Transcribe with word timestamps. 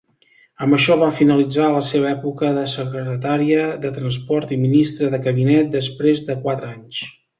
Amb 0.67 0.75
això 0.75 0.95
va 1.01 1.09
finalitzar 1.17 1.67
la 1.75 1.81
seva 1.89 2.07
època 2.13 2.49
de 2.55 2.63
secretaria 2.71 3.67
de 3.85 3.91
transport 3.99 4.55
i 4.57 4.59
ministra 4.63 5.11
de 5.17 5.21
cabinet 5.29 5.71
després 5.77 6.25
de 6.31 6.41
quatre 6.49 6.73
anys. 6.79 7.05